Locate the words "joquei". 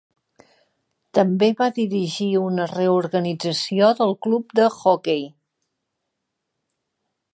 4.79-5.23